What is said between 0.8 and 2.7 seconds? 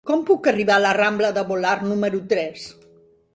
la rambla de Volart número tres?